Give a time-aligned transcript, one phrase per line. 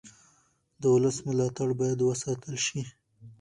[0.81, 2.81] د ولس ملاتړ باید وساتل شي